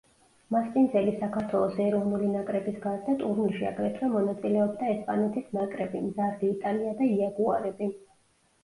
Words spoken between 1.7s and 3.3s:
ეროვნული ნაკრების გარდა,